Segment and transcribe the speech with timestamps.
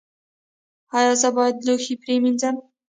[0.97, 2.55] ایا زه باید لوښي پریمنځم؟